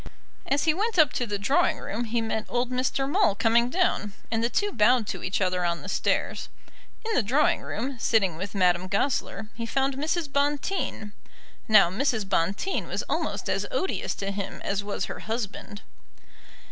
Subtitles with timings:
[0.47, 3.07] As he went up to the drawing room he met old Mr.
[3.07, 6.49] Maule coming down, and the two bowed to each other on the stairs.
[7.05, 10.27] In the drawing room, sitting with Madame Goesler, he found Mrs.
[10.27, 11.11] Bonteen.
[11.67, 12.27] Now Mrs.
[12.27, 15.83] Bonteen was almost as odious to him as was her husband.